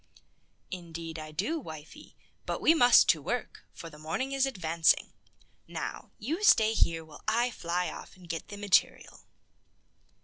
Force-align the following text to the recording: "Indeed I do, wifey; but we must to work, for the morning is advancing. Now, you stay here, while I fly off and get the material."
"Indeed 0.71 1.19
I 1.19 1.31
do, 1.31 1.59
wifey; 1.59 2.15
but 2.47 2.59
we 2.59 2.73
must 2.73 3.07
to 3.09 3.21
work, 3.21 3.65
for 3.71 3.87
the 3.87 3.99
morning 3.99 4.31
is 4.31 4.47
advancing. 4.47 5.13
Now, 5.67 6.09
you 6.17 6.43
stay 6.43 6.73
here, 6.73 7.05
while 7.05 7.23
I 7.27 7.51
fly 7.51 7.87
off 7.91 8.15
and 8.15 8.27
get 8.27 8.47
the 8.47 8.57
material." 8.57 9.19